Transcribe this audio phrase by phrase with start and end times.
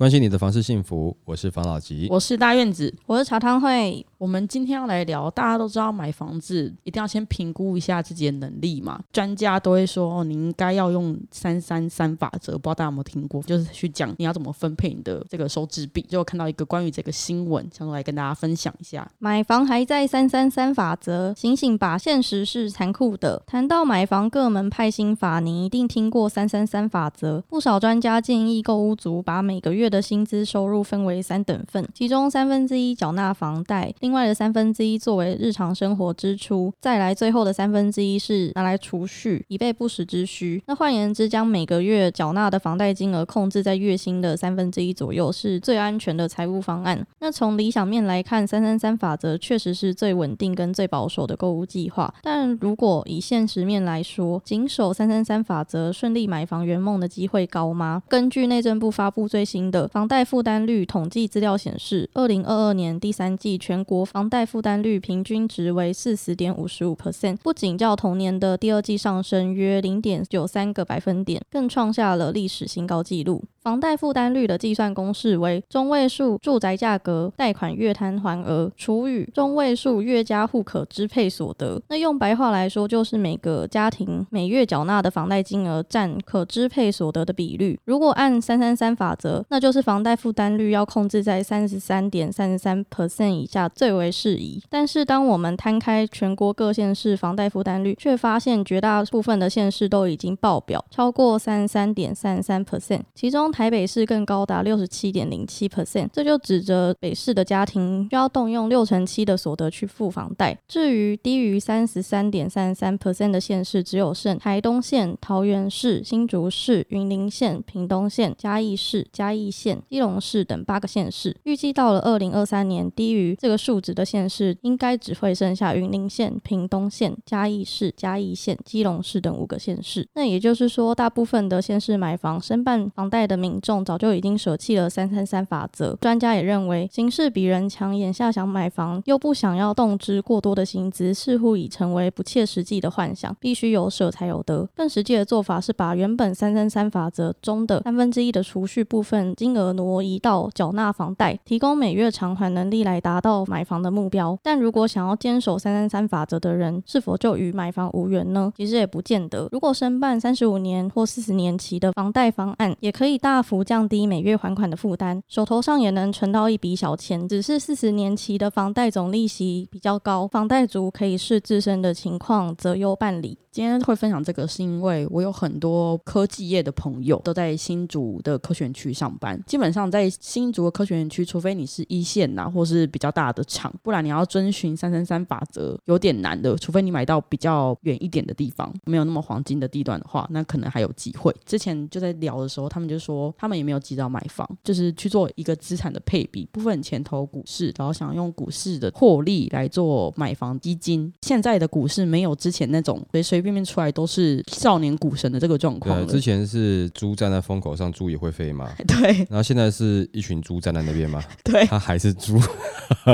[0.00, 2.08] 关心你的房事幸福，我是房老吉。
[2.10, 2.90] 我是大院子。
[3.04, 8.98] 我是茶汤会，我们今天要来聊，大家都知道买房子一定要先评估一下自己的能力嘛。
[9.12, 13.42] 专家都会说，哦，你应该要用三三三法则，不知道大家有没有听过？
[13.42, 16.00] 就是去讲你要怎么分配你的这个收支比。
[16.08, 19.06] 就看到一个关于这个新闻，想说来跟大家分享一下。
[19.18, 23.42] 买房还在三三三法则，醒醒吧，现实是残酷的。
[23.46, 27.42] 谈到买房各门派心法，你一定听过三三三法则。
[27.50, 40.62] 不少专家建议购屋族把每个月的薪资收入分为三等份，其中三分之一缴纳房贷，另外的三分之一作为日常生活支出，再来最后的三分之一是拿来储蓄，以备不时之需。
[40.66, 47.04] 那换言之，将每个月缴纳的房贷金额控制在月薪的三分之一左右，是最安全的财务方案。
[47.18, 52.12] 那从理想面来看，三三三法则确实是最稳定跟最保守的购物计划。
[52.22, 58.02] 但如果以现实面来说，谨守三三三法则，顺利买房圆梦的机会高吗？
[58.08, 73.44] 根据内政部发布最新的房贷负担率统计资料显示，二零二二年第三季全国房贷负担率平均值为四十点五十五 percent，不仅较同年的第二季上升约零点九三个百分点，更创下了历史新高纪录。
[73.62, 81.78] 房贷负担率的计算公式为中位数住宅价格贷款月摊还额除以中位数月加户可支配所得。
[81.88, 87.78] 那用白话来说，就是每个家庭每月缴纳的房贷金额占可支配所得的比率。
[87.84, 94.62] 如果按三三三法则，那就是房贷负担率要控制在三十三点三十三 percent 以下最为适宜。
[94.70, 110.58] 但是，当我们摊开全国各县市房贷负担率，却发现绝大部分的县市都已经爆表，超过三十三点三十三 percent，其中台北市更高达六十七点零七 percent，这就指着北市的家庭需要动用六成七的所得去付房贷。
[110.68, 121.36] 至于低于三十三点三三 percent 的县市，只有剩台东县、桃园市、新竹市、云林县、屏东县、嘉义市、嘉义县、基隆市等八个县市。
[121.44, 130.06] 预计到了二零二三年，低于这个数值的县市，应该只会剩下云林县、屏东县、嘉义市、嘉义县、基隆市等五个县市。
[130.14, 135.96] 那也就是说，大部分的县市买房申办房贷的民众早就已经舍弃了三三三法则。
[136.00, 143.34] 专家也认为，形势比人强，眼下想买房又不想要动之过多的薪资，似乎已成为不切实际的幻想。
[143.40, 144.68] 必须有舍才有得。
[144.76, 154.36] 更实际的做法是把原本三三三法则中的三分之一的储蓄部分金额挪移到缴纳房贷，提供每月偿还能力来达到买房的目标。
[154.42, 158.52] 但如果想要坚守三三三法则的人，是否就与买房无缘呢？
[158.56, 159.48] 其实也不见得。
[159.52, 167.28] 如果申办三十五年或四十年期的房贷方案，也可以大大幅降低每月还款的负担，手头上也能存到一笔小钱。
[167.28, 173.38] 只是四十年期的房贷总利息比较高，房贷族可以视自身的情况择优办理。
[173.52, 179.40] 今天会分享这个，是因为我有很多科技业的朋友都在新竹的科学园区上班。
[179.44, 186.56] 基本上在新竹的科学园区，除非你是一线呐，或是比较大的厂，不然你要遵循三三三法则有点难的。
[186.56, 191.34] 除非你买到比较远一点的地方，没有那么黄金的地段的话，那可能还有机会。
[191.44, 201.12] 之前就在聊的时候，他们就说他们也没有急着买房，就是去做一个资产的配比，部分钱投股市，然后想用股市的获利来做买房基金。
[201.22, 206.12] 现在的股市没有之前那种随随便便出来都是少年股神的这个状况对，了。
[206.12, 208.70] 之前是猪站在风口上，猪也会飞嘛。
[208.86, 212.38] 对然后现在是一群猪站在那边嘛， 对，它还是猪。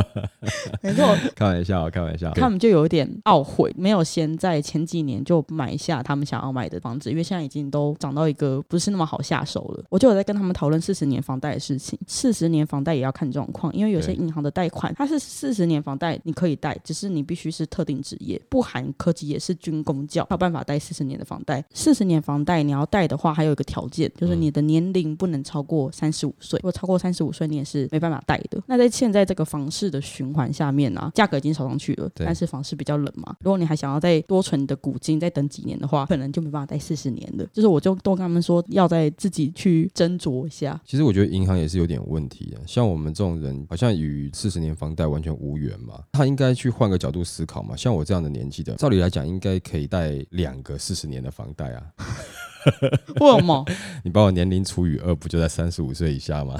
[0.83, 2.31] 没错，开玩笑，开玩笑。
[2.33, 9.85] 他们就有一点懊悔，没有先在前几年就买下他们想要买的房子，因为现在已经都涨到一个不是那么好下手了。
[9.97, 21.65] 我就有在跟他们讨论四十年房贷的事情，四十年房贷也要看状况，因为有些银行的贷款它是四十年房贷你可以贷，只是你必须是特定职业，不含科技也是军工教，才有办法贷四十年的房贷。
[21.73, 28.63] 四十年房贷你要贷的话，还有一个条件，就是你的年龄不能超过三十五岁，如果超过三十五岁，你也是没办法贷的。
[28.67, 33.35] 那在现在这个房市的循环下面呢、价格已经炒上去了，但是房市比较冷嘛。
[33.41, 37.47] 如果你还想要再多存你的股金，再等几年的话，可能就没办法贷四十年的。
[37.51, 40.81] 就是我就都跟他们说，要在自己去斟酌一下。
[40.85, 46.03] 其实我觉得银行也是有点问题的，像我们这种人，好像与四十年房贷完全无缘嘛。
[46.13, 47.77] 他应该去换个角度思考嘛。
[47.77, 51.83] 像我这样的年纪的，照理来讲，应该可以贷两个四十年的房贷啊。
[53.21, 53.65] 为什么？
[54.05, 56.55] 你把我年龄除以二，不就在三十五岁以下吗？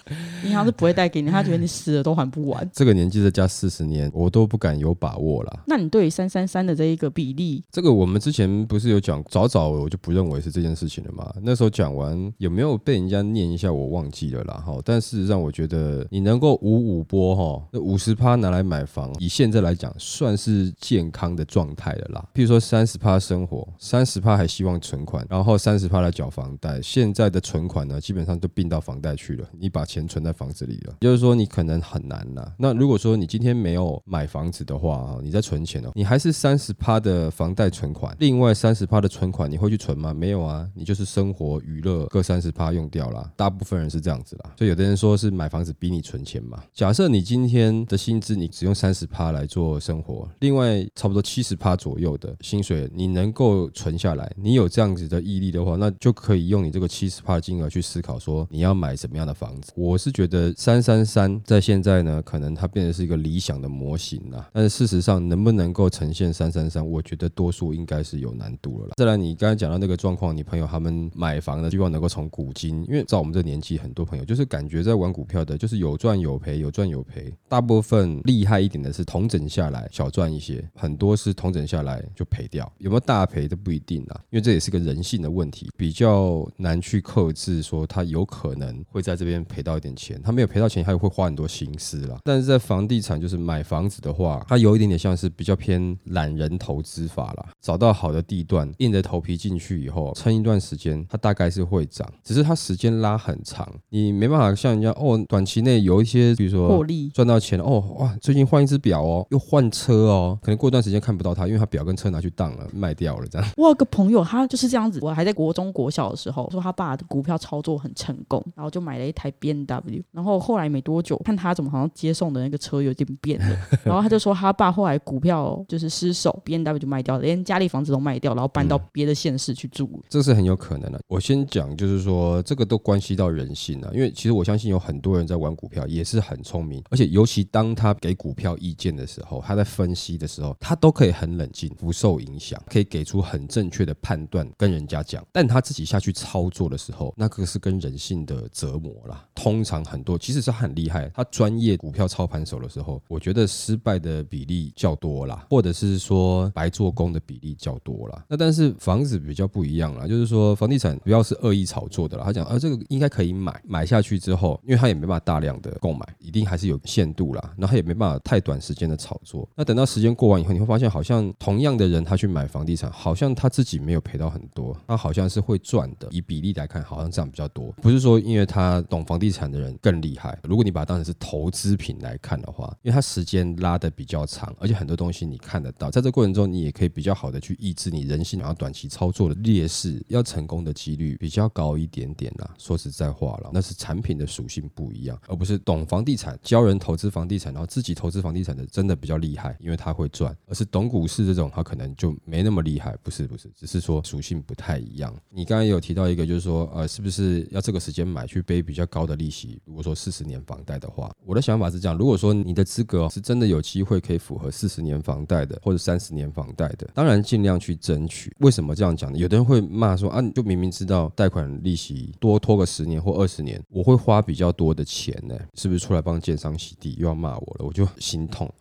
[0.44, 2.68] 银行是不会贷给你，他觉得你死了都还不完。
[2.72, 5.60] 这个年纪再加四十年，我都不敢有把握了。
[5.66, 11.32] 那你对于三三三的这一个比例，这个我们之前不是有讲，早早我就不认为是这件事情了嘛。
[11.42, 14.54] 那时候讲完有没有被人家念一下，我忘记了啦。
[14.66, 22.24] 哈，但事实上我觉得你能够五五波哈，那五十趴拿来买房，以现在来讲算是健康的状态了啦。
[22.34, 26.80] 譬如说三十趴生活，三十趴还希望存款，然后三十趴来缴房贷。
[26.82, 32.52] 现在的存款呢，基本上都并到房贷去了，你把钱存在房子里了，就是说你可能很难呐。
[32.58, 40.12] 那如果说你今天没有买房子的话，你在存钱哦，你还是三十趴的房贷存款，另外三十趴的存款你会去存吗？
[40.12, 44.52] 没有啊，你就是生活娱乐各三十趴用掉了，大部分人是这样子啦。
[44.56, 46.62] 所以有的人说是买房子逼你存钱嘛。
[46.72, 59.72] 假设你今天的薪资你只用三十趴来做生活，另外差不多七十趴左右的薪水你能够存下来，你有这样子的毅力的话，那就可以用你这个七十趴的金额去思考说你要买什么样的房子。
[59.76, 64.48] 我是觉得三三三在现在呢，可能它变得是一个理想的模型啦。
[64.52, 68.94] 但是事实上能不能够呈现三三三，我觉得多数应该是有难度了啦。
[68.96, 77.32] 再来，你刚才讲到那个状况，你朋友他们买房的希望能够从股金，因为照我们这年纪，很多朋友就是感觉在玩股票的，就是有赚有赔，有赚有赔。
[77.48, 84.20] 大部分厉害一点的是同整下来小赚一些，很多是同整下来就赔掉，有没有大赔都不一定啦。
[84.30, 92.18] 因为这也是个人性的问题，比较难去克制，说他有可能会在这边赔到一点钱，他没有赔到钱，他也会花很多心思啦。
[92.24, 113.48] 但是在房地产就是买房子的话，它有一点点像是比较偏懒人投资法啦，找到好的地段，硬着头皮进去以后，撑一段时间，它大概是会涨，只是它时间拉很长，你没办法像人家哦，短期内有一些，比如说获利赚到钱哦，哇，最近换一只表哦，又换车哦，可能过段时间看不到它，因为它表跟车拿去当了，卖掉了这样。
[113.56, 115.00] 我有个朋友，他就是这样子。
[115.10, 120.02] 我还在国中、国小的时候，说他爸的股票操作很成功，然后就买了一台 B N W。
[120.12, 130.04] 然后后来没多久，看他怎么好像接送的那个车有点变了， 然后他就说他爸后来股票就是失手，B N W 就卖掉了，连家里房子都卖掉，然后搬到别的县市去住了。
[130.08, 131.00] 这是很有可能的。
[131.08, 145.24] 我先讲，就是说这个都关系到人性啊，因为其实我相信有很多人在玩股票也是很聪明，而且尤其当他给股票意见的时候，他在分析的时候，他都可以很冷静，不受影响，可以给出很正确的判断，跟人家讲。
[145.32, 149.24] 但他自己下去操作的时候，那个是跟人性的折磨啦。
[149.34, 158.24] 通常很多其实是很厉害，他专业股票操盘手的时候，我觉得失败的比例较多啦，或者是说白做工的比例较多啦。
[158.28, 162.24] 那但是房子比较不一样啦，就是说房地产不要是恶意炒作的啦。
[162.24, 167.40] 他讲啊，这个应该可以买，买下去之后，因为他也没办法大量的购买，一定还是有限度啦。
[167.56, 169.48] 然后他也没办法太短时间的炒作。
[169.56, 176.08] 那等到时间过完以后，你会发现好像同样的人他去买房地产，好像他自己没有赔到很多，他好像是会赚的。
[176.10, 177.70] 以比例来看，好像这样比较多。
[177.80, 192.52] 不是说因为他懂房地产的人更厉害，如果你把它当成是投资品来看的话，因为它时间拉的比较长，而且很多东西你看得到，在这过程中你也可以比较好的去抑制你人性然后短期操作的劣势，要成功的几率比较高一点点啦。
[192.58, 202.96] 说实在话了，那是产品的属性不一样，而不是懂房地产教人投资房地产，然后自己投资房地产的真的比较厉害，因为他会赚，而是懂股市这种他可能就没那么厉害。
[203.02, 205.14] 不是不是，只是说属性不太一样。
[205.28, 209.60] 你刚刚有提到一个，就是说呃，是不是要这个时间买去背比较高的利息？
[209.64, 218.34] 如果说四十年房贷的话，我的想法是这样：如果说你的资格是真的有机会可以符合四十年房贷的，或者三十年房贷的，当然尽量去争取。
[218.40, 219.18] 为什么这样讲呢？
[219.18, 226.94] 有的人会骂说啊，你就明明知道贷款利息多拖个十年或二十年，我会花比较多的钱呢，是不是出来帮建商洗地？
[226.98, 228.52] 又要骂我了，我就心痛。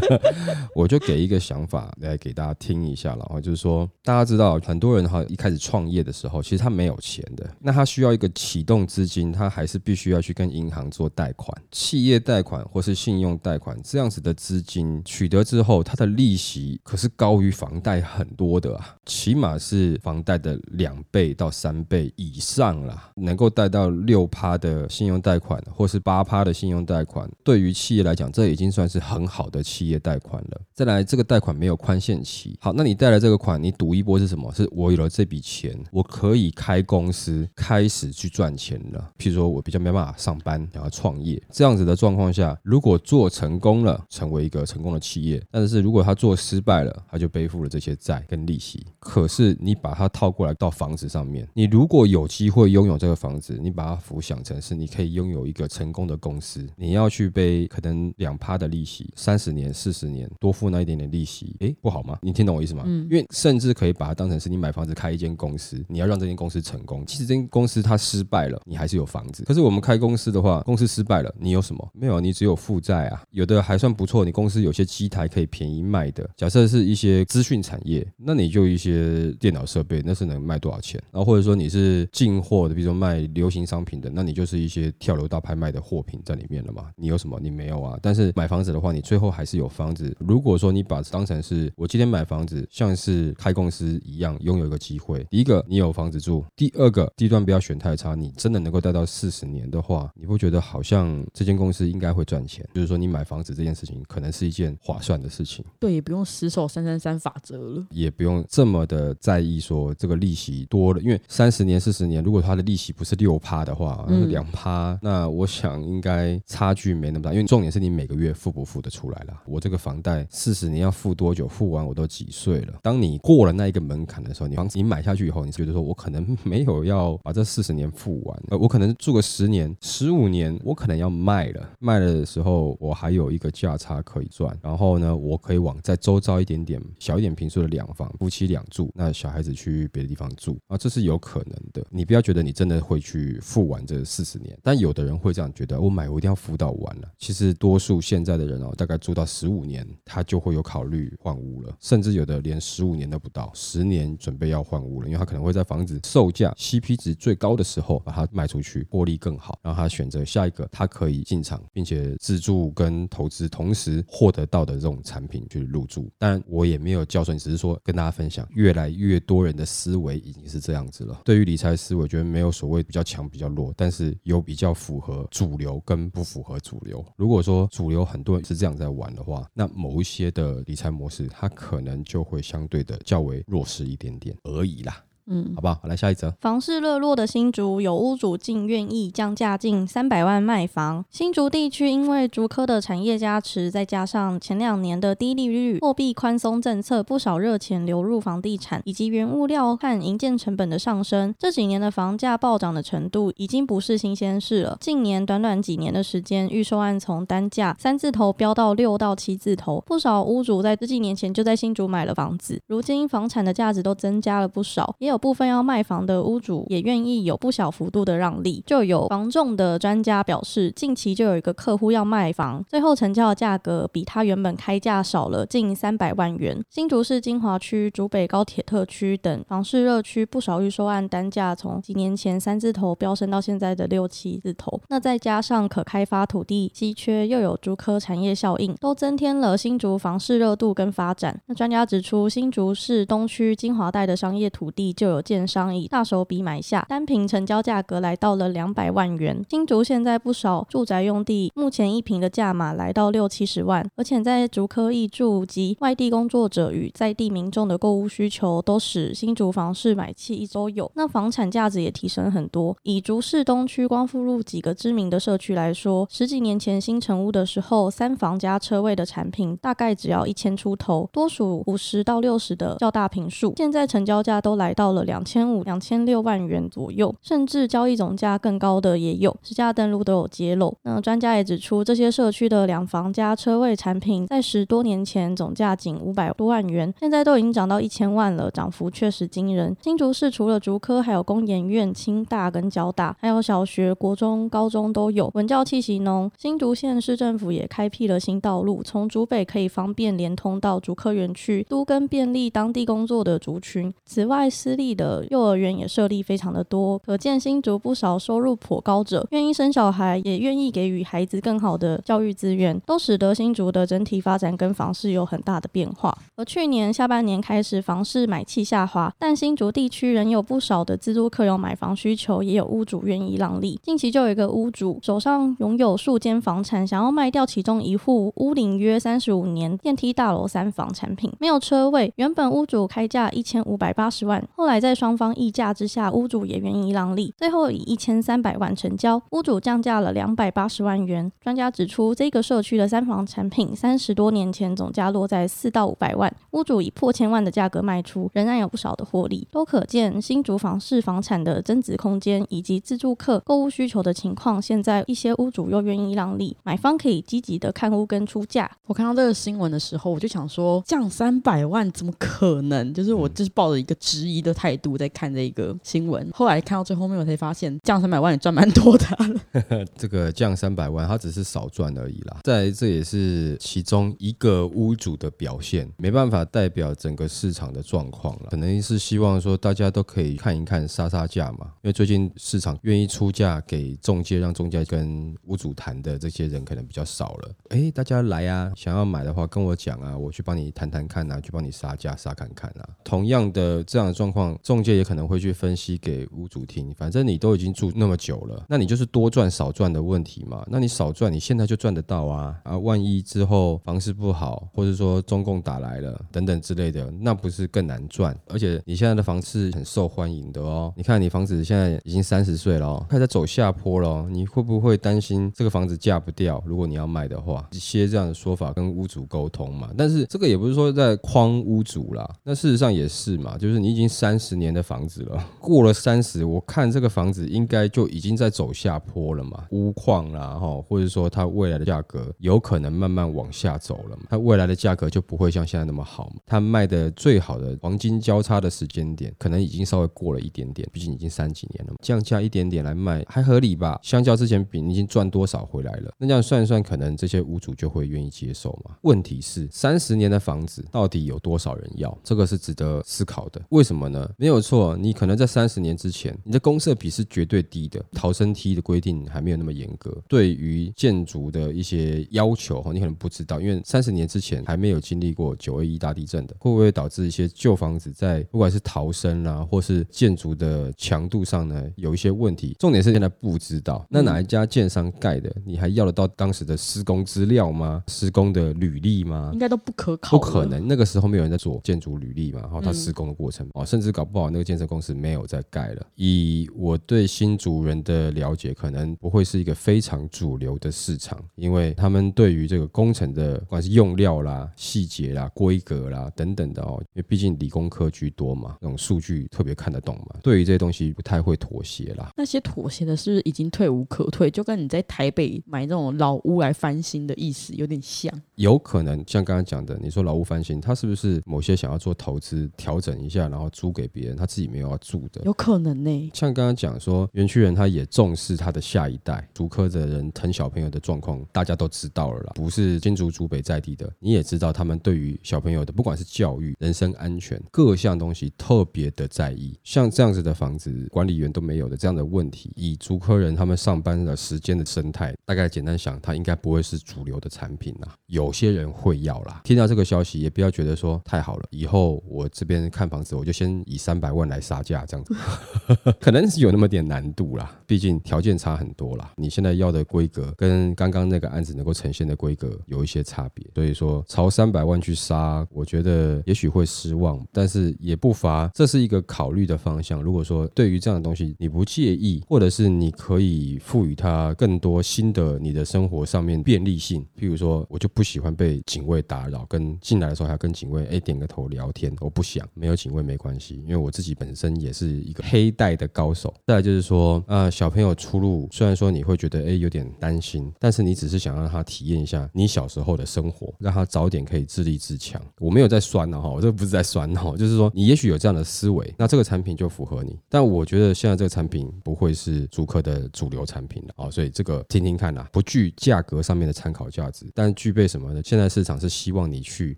[0.74, 30.60] 我就给一个想法来给大家听一下了哈，就是说大家知道很多人哈一开始创业的时候，其实他没有钱的，那他需要一个启动资金，他还是必须要去跟银行做贷款、企业贷款或是信用贷款这样子的资金取得之后，它的利息可是高于房贷很多的啊，起码是房贷的两倍到三倍以上啦，能够贷到六趴的信用贷款或是八趴的信用贷款，对于企业来讲，这已经算是很好的企业贷款了。
[30.74, 34.52] 再来，这个贷款没有宽限期，好，那你贷了这个款，你赌一波是什么？
[34.56, 39.12] 是我有了这笔钱，我可以开公司开始去赚钱了。
[39.16, 48.84] 譬如说我比较没办法上班，然后创业这样子的状况下，如果做成功了，成为一个成功的企业，但是如果他做失败了，他就背负了这些债跟利息。
[48.98, 62.18] 可是你把它套过来到房子上面，你如果有机会拥有这个房子，你把它浮想成是你可以拥有一个成功的公司，你要去背可能两趴的利息，三十年、四十年多付那一点点利息，诶，不好吗？
[62.22, 62.82] 你听懂我意思吗？
[62.86, 67.04] 嗯，因为甚至可以把它当成是你买房子开一间公司，你要让这间公司成功。
[67.06, 69.44] 其实这间公司它失败了，你还是有房子。
[69.44, 71.88] 可是我们开公司的话，公司失败了，你有什么？
[71.92, 73.22] 没有，你只有负债啊。
[73.30, 76.28] 有的还算不错，你公司有些机台可以便宜卖的。
[76.36, 81.00] 假设是一些资讯产业，那你就一些电脑设备，那是能卖多少钱？
[81.12, 86.90] 然后或者说你是进货的，比如说卖流行商品的，那你就是一些跳楼大拍卖的货品在里面了嘛？
[86.96, 87.38] 你有什么？
[87.40, 87.98] 你没有啊。
[88.02, 90.14] 但是买房子的话，你最后还是有房子。
[90.18, 95.15] 如果说你把当成是我今天买房子，像是开公司一样，拥有一个机会。
[95.24, 98.14] 第一个，你有房子住；第二个，地段不要选太差。
[98.14, 102.66] 你真的能够待到四十年的话，你会觉得好像这间公司应该会赚钱。
[102.74, 105.64] 就是说，你买房子这件事情可能是一件划算的事情。
[105.78, 117.32] 对，也不用死守三三三法则了，也不用这么的在意说这个利息多了，因为三十年、四十年，如果它的利息不是六趴的话，两趴，那我想应该差距没那么大。
[117.32, 119.42] 因为重点是你每个月付不付得出来了。
[119.46, 121.46] 我这个房贷四十年要付多久？
[121.46, 122.74] 付完我都几岁了？
[122.82, 131.70] 当你过了那一个门槛的时候，你房子你买下去以后，你觉得说我可能没有要把这四十年付完，呃，我可能住个十年、十五年，我可能要卖了。
[131.78, 134.58] 卖了的时候，我还有一个价差可以赚。
[134.60, 141.86] 然后呢，我可以往在周遭一点点小一点平数的两房，夫妻两住，那小孩子去别的地方住啊，这是有可能的。
[141.90, 147.08] 你不要觉得你真的会去付完这四十年，但有的人会这样觉得，我买我一定要付到完了。
[147.18, 166.10] 其实多数现在的人哦，大概住到十五年，他就会有考虑换屋了，甚至有的连十五年都不到，十年准备要换屋因为他可能会在房子售价 CP 值最高的时候把它卖出去，获利更好，然后他选择下一个他可以进场并且自住跟投资同时获得到的这种产品去入住。
[166.18, 171.20] 但我也没有教唆你，只是说跟大家分享，越来越多人的思维已经是这样子了。
[171.24, 177.04] 对于理财思维，我觉得没有所谓比较强比较弱，但是有比较符合主流跟不符合主流。
[177.16, 184.82] 如果说主流很多人是这样在玩的话，那某一些的理财模式，它可能就会相对的较为弱势一点点而已。
[185.28, 185.80] 嗯，好不好？
[185.84, 186.30] 来下一则。
[186.40, 191.04] 房市热络的新竹有屋主竟愿意降价近三百万卖房。
[191.10, 204.78] 新竹地区因为竹科的产业加持，再加上前两年的低利率、货币宽松政策，不少热钱流入房地产，以及原物料和营建成本的上升，这几年的房价暴涨的程度已经不是新鲜事了。
[204.80, 215.15] 近年短短几年的时间，预售案从单价三字头飙到六到七字头，不少屋主在十几年前就在新竹买了房子，如今房产的价值都增加了不少，也有。
[215.16, 226.62] 部分要卖房的屋主也愿意有不小幅度的让利，就有房仲的专家表示，近期就有一个客户要卖房，最后成交的价格比他原本开价少了近三百万元。
[226.70, 234.80] 新竹市金华区、竹北高铁特区等房市热区，不少预售案单价从几年前三字头飙升到现在的六七字头。
[234.88, 241.40] 那再加上可开发土地稀缺，又有竹科产业效应，都增添了新竹房市热度跟发展。
[241.46, 245.05] 那专家指出，新竹市东区金华带的商业土地就。
[245.06, 249.44] 有建商以大手笔买下，单凭成交价格来到了两百万元。
[249.48, 260.90] 新竹现在不少住宅用地，目前一平的价码来到六七十万，而且在竹科易住及外地工作者与在地民众的购物需求，都使新竹房市买气一周有。
[260.94, 262.76] 那房产价值也提升很多。
[262.82, 275.06] 以竹市东区光复路几个知名的社区来说，十几年前新成屋的时候，三房加车位的产品大概只要一千出头，多数五十到六十的较大平数，现在成交价都来到了。
[275.06, 280.76] 两千五、两千六万元左右，甚至交易总价更高的也有，实价登录都有揭露。
[280.82, 289.76] 那专家也指出，这些社区的两房加车位产品，在十多年前总价仅五百多万元，现在都已经涨到一千万了，涨幅确实惊人。
[289.80, 296.28] 新竹市除了竹科，还有工研院、清大跟交大，还有小学、国中、高中都有，文教气息浓。
[296.36, 303.92] 新竹县市政府也开辟了新道路，从竹北可以方便连通到竹科园区，都跟便利当地工作的族群。
[304.04, 316.16] 此外，私立的幼儿园也设立非常的多，可见新竹不少收入颇高者愿意生小孩，也愿意给予孩子更好的教育资源，都使得新竹的整体发展跟房市有很大的变化。
[316.36, 323.78] 而去年下半年开始，房市买气下滑，但新竹地区仍有不少的自住客有买房需求，也有屋主愿意让利。
[323.82, 341.32] 近期就有一个屋主手上拥有数间房产，想要卖掉其中一户屋龄约三十五年电梯大楼三房产品，没有车位，原本屋主开价一千五百八十万，后来还在双方议价之下，屋主也愿意让利，最后以一千三百万成交，屋主降价了两百八十万元。
[341.40, 354.60] 专家指出，这个社区的三房产品三十多年前总价落在四到五百万，屋主以破千万的价格卖出，仍然有不少的获利，都可见新竹房市房产的增值空间以及自住客购物需求的情况。
[354.60, 358.70] 现在一些屋主又愿意让利，买方可以积极的看屋跟出价。
[358.86, 362.92] 我看到这个新闻的时候，我就想说，降三百万怎么可能？
[362.92, 364.54] 就是我就是抱着一个质疑的。
[364.56, 366.26] 态度在看这个新闻。
[366.32, 369.06] 后来看到最后面，我才发现降三百万也赚蛮多的。
[369.94, 372.38] 这个降三百万，他只是少赚而已啦。
[372.42, 378.48] 在这也是其中一个屋主的表现，没办法代表整个市场的状况了。
[378.50, 387.50] 可能是希望说大家都可以看一看杀杀价嘛，因为最近市场愿意出价给中介，让中介跟屋主谈的这些人可能比较少了。
[387.70, 392.88] 哎，大家来啊，想要买的话跟我讲啊，我去帮你谈谈看啊，去帮你杀价杀看看啊。
[393.04, 396.92] 同样的这样的状况，中介也可能会去分析给屋主听。
[396.94, 400.64] 反正你都已经住那么久了，那你就是多赚少赚的问题嘛。
[400.68, 402.78] 那你少赚，你现在就赚得到啊啊！
[402.78, 408.36] 万一之后房市不好，或者说中共打来了等等之类的，那不是更难赚？
[408.48, 410.92] 而且你现在的房子很受欢迎的哦。
[410.96, 416.62] 你看你房子现在已经三十岁了，开始走下坡了，你会不会担心这个房子嫁不掉？
[416.66, 419.90] 如果你要卖的话，一些这样的说法跟屋主沟通嘛。
[419.96, 443.98] 但是这个也不是说在框屋主啦，那事实上也是嘛，就是你已经三三十年的房子了，过了三十，我看这个房子应该就已经在走下坡了嘛，屋况啦哈，或者说它未来的价格有可能慢慢往下走了嘛，它未来的价格就不会像现在那么好嘛，它卖的最好的黄金交叉的时间点，可能已经稍微过了一点点，毕竟已经三几年了，降价一点点来卖还合理吧？
[444.02, 446.12] 相较之前比，你已经赚多少回来了？
[446.18, 448.96] 那这样算一算，可能这些屋主就会愿意接受嘛？
[449.00, 452.14] 问题是三十年的房子到底有多少人要？
[452.22, 453.62] 这个是值得思考的。
[453.70, 454.25] 为什么呢？
[454.36, 472.76] 没有错，你可能在三十年之前，你的公设比是绝对低的，逃生梯的规定还没有那么严格，对于建筑的一些要求哈，你可能不知道，因为三十年之前还没有经历过九二一大地震的，会不会导致一些旧房子在不管是逃生啦，或是建筑的强度上呢，有一些问题？
[472.78, 478.02] 重点是现在不知道，那哪一家建商盖的，你还要得到当时的施工资料吗？
[478.08, 479.50] 施工的履历吗？
[479.52, 480.86] 应该都不可考，不可能。
[480.86, 486.06] 那个时候没有人在做建筑履历嘛，然后他施工的过程哦，甚至搞不好那个建设公司没有在盖了。
[486.14, 502.30] 以我对新主人的了解，可能不会是一个非常主流的市场，因为他们对于这个工程的不管是用料啦、细节啦、规格啦等等的哦，因为毕竟理工科居多嘛，那种数据特别看得懂嘛，对于这些东西不太会妥协啦。
[502.34, 504.50] 那些妥协的是不是已经退无可退？
[504.50, 508.32] 就跟你在台北买那种老屋来翻新的意思有点像。
[508.54, 515.42] 有可能像刚刚讲的，你说老屋翻新，他是不是某些想要做投资调整一下，然后租给别人，他自己没有要住的？
[515.44, 516.30] 有可能呢。
[516.34, 522.52] 像刚刚讲说，园区人他也重视他的下一代，竹科的人疼小朋友的状况，大家都知道了啦。
[522.54, 529.78] 不是金竹竹北在地的，你也知道他们对于小朋友的不管是教育、人身安全各项东西特别的在意。
[529.84, 538.14] 像这样子的房子，管理员都没有的这样的问题，以竹科人他们上班的时间的生态，大概简单想，他应该不会是主流的产品啦。
[538.26, 539.60] 有些人会要啦。
[539.64, 545.34] 听到这个消息，也不要觉得说太好了，以后我这边看房子，我就先以三百万来杀价这样子，
[546.20, 547.78] 可能是有那么点难度啦。
[547.86, 549.32] 毕竟条件差很多啦。
[549.36, 560.22] 你现在要的规格跟刚刚那个案子能够呈现的规格有一些差别，所以说朝三百万去杀，我觉得也许会失望，但是也不乏这是一个考虑的方向。
[560.22, 576.52] 如果说对于这样的东西你不介意，或者是你可以赋予它更多新的你的生活上面便利性，譬如说我就不喜欢被警卫打扰，跟进来的时候还要跟警卫哎点个头聊天，我不想没有警卫没关系，因为我自己本身也是一个黑带的高手。
[576.66, 585.40] 再来就是说呃，小朋友出入，虽然说你会觉得哎有点担心，但是你只是想让他体验一下你小时候的生活，让他早点可以自立自强。
[585.58, 590.38] 我没有在酸呢哈，我这不是在酸哈，就是说你也许有这样的思维，那这个产品就符合你。
[590.48, 598.40] 但我觉得现在这个产品不会是主客的主流产品了啊，所以这个听听看啦，不具价格上面的参考价值，但具备什么呢？
[598.44, 599.96] 现在市场是希望你去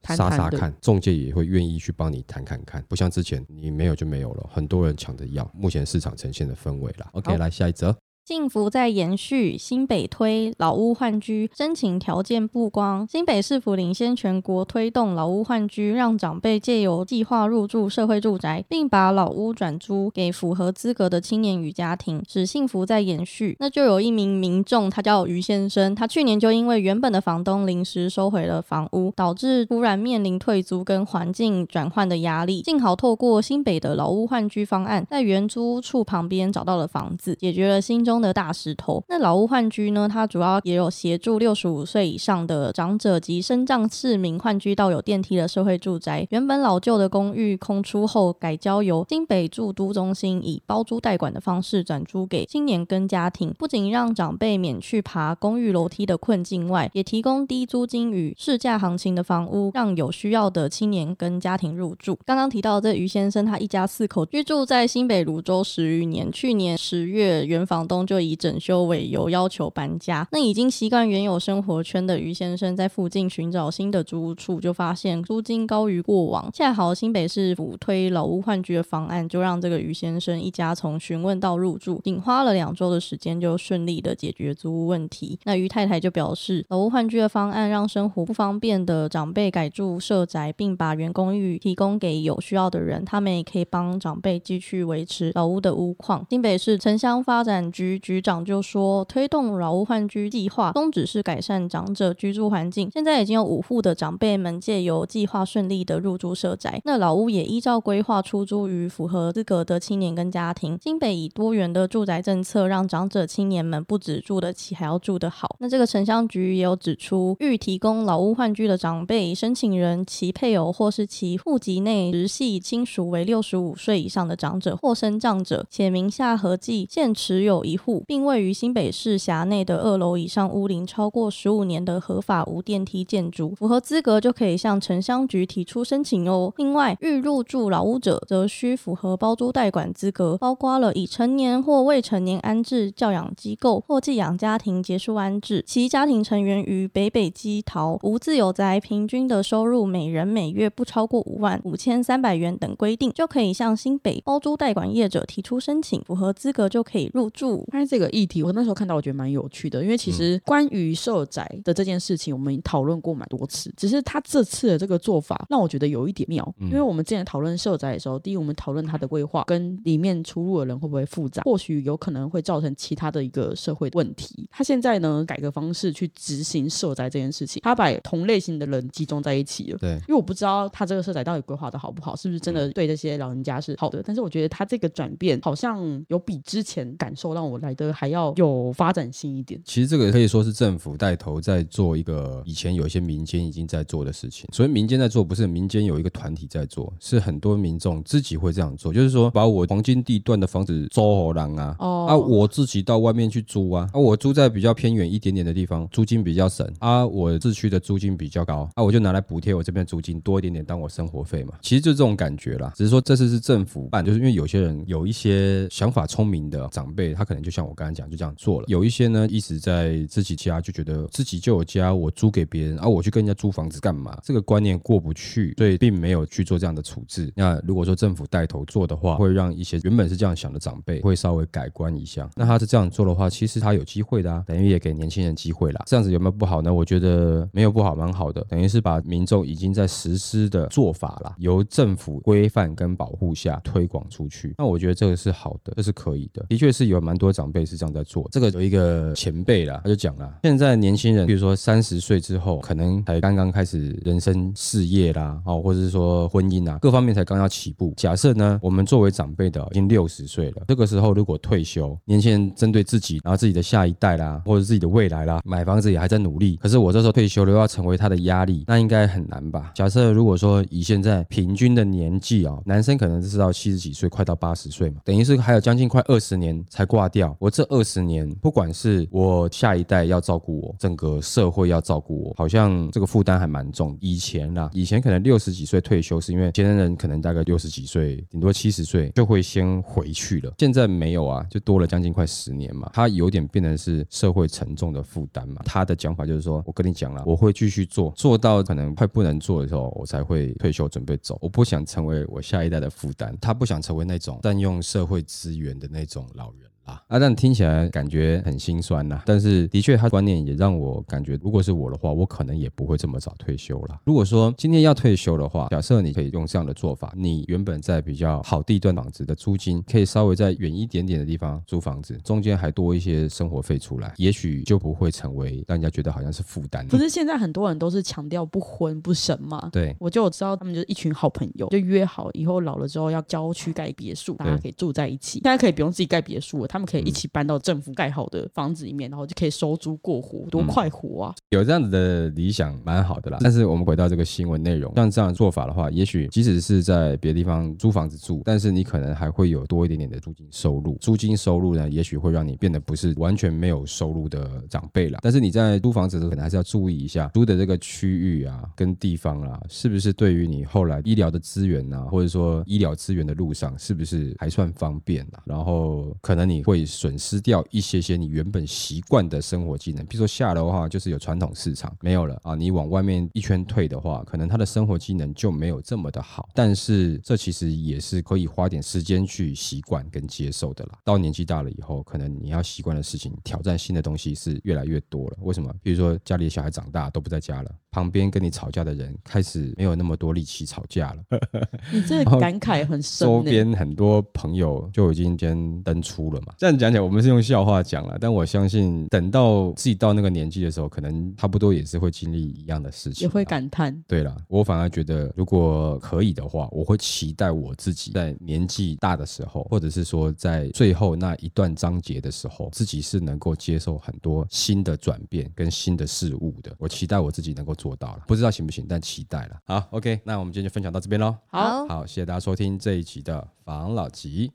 [0.09, 5.49] 杀杀看，中介也会愿意去帮你谈看看，不像之前你没有就没有了，很多人抢着要。
[5.55, 7.97] 目前市场呈现的氛围啦，OK，来下一则。
[8.29, 13.07] 幸福在延续，新北推老屋换居申请条件曝光。
[13.11, 23.57] 新北市府领先全国推动老屋换居，让长辈借由计划入住社会住宅，并把老屋转租给符合资格的青年与家庭，使幸福在延续。
[23.61, 32.63] 那就有一名民众，他叫于先生，他去年就因为原本的房东临时收回了房屋，导致突然面临退租跟环境转换的压力。
[32.65, 38.18] 幸好透过新北的老屋换居方案，在原租处旁边找到了房子，解决了心中。
[38.21, 39.03] 的大石头。
[39.09, 46.27] 那老屋换居呢，它主要也有协助六十五岁以上的长者及身障市民换居到有电梯的社会住宅。
[46.31, 62.19] 原本老旧的公寓空出后，改交由新北住都中心以包租代管的方式转租给青年跟家庭，不仅让长辈免去爬公寓楼梯的困境外，也提供低租金与市价行情的房屋，让有需要的青年跟家庭入住。
[62.25, 70.27] 刚刚提到这于先生，他一家四口居住在新北泸州十余年，去年十月原房东就以整修为由要求搬家。
[70.33, 76.51] 那已经习惯原有生活圈的于先生，在附近寻找新的租屋处，就发现租金高于过往。
[76.55, 85.39] 恰好新北市府推老屋换居的方案，就让这个于先生一家从询问到入住，仅花了两周的时间就顺利的解决租屋问题。
[85.45, 96.25] 那于太太就表示，老屋换居的方案让生活不方便的长辈改住社宅，并把原公寓提供给有需要的人，他们也可以帮长辈继续维持老屋的屋况。
[96.31, 102.91] 新北市城乡发展局局长就说，推动老屋换居计划宗旨是改善长者居住环境。
[102.93, 110.79] 现在已经有五户的长辈们借由计划顺利的入住社宅，那老屋也依照规划出租于符合资格的青年跟家庭。
[110.83, 115.57] 新北以多元的住宅政策，让长者青年们不止住得起，还要住得好。
[115.61, 136.53] 那这个城乡局也有指出，欲提供老屋换居的长辈申请人，其配偶或是其户籍内直系亲属为六十五岁以上的长者或身障者，且名下合计现持有一户，并位于新北市辖内的二楼以上屋龄超过十五年的合法无电梯建筑，符合资格就可以向城乡局提出申请哦。
[136.57, 157.67] 另外，欲入住老屋者，则需符合包租代管资格，包括了已成年或未成年安置教养机构或寄养家庭结束安置，其家庭成员于北北基桃无自有宅，平均的收入每人每月不超过五万五千三百元等规定，就可以向新北包租代管业者提出申请，符合资格就可以入住。
[157.71, 174.49] 但是这个议题，我那时候看到，我觉得蛮有趣的，因为其实关于社宅的这件事情，我们讨论过蛮多次，只是他这次的这个做法让我觉得有一点妙，因为我们之前讨论社宅的时候，第一，我们讨论它的规划跟里面出入的人会不会复杂，或许有可能会造成其他的一个社会问题。
[174.51, 179.79] 他现在呢，改革方式去执行社宅这件事情，他把同类型的人集中在一起了。
[179.79, 184.03] 对，因为我不知道他这个社宅到底规划的好不好，是不是真的对这些老人家是好的。
[184.05, 189.61] 但是我觉得他这个转变好像有比之前感受让我来的还要有发展性一点。
[189.65, 194.49] 其实这个可以说是政府带头在做一个以前有一些民间已经在做的事情。
[194.53, 198.93] 所以民间在做，不是民间有一个团体在做，是很多民众自己会这样做。
[198.93, 211.55] 就是说，把我黄金地段的房子租给人啊，哦啊，我自己到外面去租啊，啊，我租在比较偏远一点点的地方，租金比较省啊，我市区的租金比较高啊，我就拿来补贴我这边租金多一点点当我生活费嘛。
[211.63, 218.67] 其实就这种感觉啦，只是说这次是政府办，就是因为有些人有一些想法聪明的长辈，他可能就就像我刚才讲，就这样做了。
[218.69, 224.21] 有一些呢，一直在自己家就觉得自己就有家，我租给别人啊，我去跟人家租房子干嘛？
[224.23, 227.33] 这个观念过不去，所以并没有去做这样的处置。
[227.35, 232.29] 那如果说政府带头做的话，会让一些原本是这样想的长辈会稍微改观一下。
[232.37, 235.83] 那他是这样做的话，其实他有机会的啊，等于也给年轻人机会啦。
[235.87, 236.75] 这样子有没有不好呢？
[236.75, 238.45] 我觉得没有不好，蛮好的。
[238.51, 244.55] 等于是把民众已经在实施的做法啦，由政府规范跟保护下推广出去。
[244.59, 246.45] 那我觉得这个是好的，这是可以的。
[246.51, 248.29] 的确是有蛮多长辈是这样在做。
[248.33, 257.95] 这个有一个前辈啦，他就讲了，现在年轻人，比如说三十岁之后，可能才刚刚开始人生事业啦，哦，或者是说婚姻啊，各方面才刚要起步。
[257.97, 266.57] 假设呢，我们作为长辈的已经六十岁了，这个时候如果退休，年轻人针对自己，然后自己的下一代啦，或者自己的未来啦，买房子也还在努力。
[266.57, 269.71] 可是我这时候退休了，又要成为他的压力，那应该很难吧？
[269.75, 277.28] 假设如果说以现在平均的年纪啊，男生可能是到七十几岁，快到八十岁嘛，等于是还有将近快二十年才挂掉。
[277.39, 283.97] 我这二十年，不管是我下一代要照顾我，整个社会要照顾我，好像这个负担还蛮重。
[284.01, 290.53] 以前啦，以前可能六十几岁退休，是因为前人可能大概六十几岁，顶多七十岁就会先回去了。
[290.59, 295.63] 现在没有啊，就多了将近快十年嘛，他有点变成是社会沉重的负担嘛。
[295.65, 301.39] 他的讲法就是说，我跟你讲了，我会继续做，做到可能快不能做的时候，我才会退休准备走。
[301.41, 306.69] 我不想成为我下一代的负担，他不想成为那种占用社会资源的那种老人。
[307.09, 309.23] 啊，但听起来感觉很心酸呐。
[309.27, 314.01] 但是的确，他观念也让我感觉，如果是我的话，我可能也不会这么早退休了。
[314.05, 326.87] 如果说今天要退休的话，假设你可以用这样的做法，你原本在比较好地段房子的租金，可以稍微在远一点点的地方租房子，中间还多一些生活费出来，也许就不会成为让人家觉得好像是负担。
[326.89, 329.69] 不是现在很多人都是强调不婚不生嘛？
[329.73, 335.41] 对，我就知道他们就是一群好朋友，就约好以后老了之后要郊区盖别墅，大家可以住在一起。
[335.41, 341.35] 现在可以不用自己盖别墅了，他他们可以一起搬到政府盖好的房子里面，然后就可以收租过活，多嗯快活啊！
[341.49, 343.39] 有这样子的理想蛮好的啦。
[343.41, 350.97] 但是我们回到这个新闻内容，像这样的做法的话，也许即使是在别的地方租房子住，但是你可能还会有多一点点的租金收入。
[351.01, 355.19] 租金收入呢，也许会让你变得不是完全没有收入的长辈啦。
[355.21, 365.43] 但是你在租房子的时候，可能还是要注意一下租的这个区域啊，跟地方啊，是不是对于你后来医疗的资源啊，或者说医疗资源的路上，是不是还算方便啊？
[365.45, 376.47] 然后可能你会损失掉一些些你原本习惯的生活技能，比如说下楼的话，就是有传统市场没有了啊，你往外面一圈退的话，可能他的生活技能就没有这么的好。
[376.55, 380.99] 但是这其实也是可以花点时间去习惯跟接受的啦。
[381.05, 385.39] 到年纪大了以后，可能你要习惯的事情、挑战新的东西是越来越多了。
[385.41, 385.75] 为什么？
[385.83, 391.23] 比如说家里的小孩长大都不在家了，旁边跟你吵架的人开始没有那么多力气吵架了。
[391.91, 393.51] 你这个感慨很深、周欸。
[393.51, 396.53] 边很多朋友就已经先登出了嘛。
[396.59, 403.49] 这样讲起来，我们是用笑话讲了，但我相信等到自己到那个年纪的时候，可能差不多也是会经历一样的事情，也会。
[403.49, 416.71] 感叹，对了，我反而觉得，如果可以的话，我会期待我自己在年纪大的时候，或者是说在最后那一段章节的时候，自己是能够接受很多新的转变跟新的事物的。
[416.77, 419.57] 我期待我自己能够做到了，不知道行不行，但期待了。
[419.65, 421.35] 好，OK，那我们今天就分享到这边喽。
[421.47, 424.53] 好，好，谢谢大家收听这一集的防老集。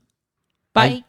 [0.74, 1.04] 拜。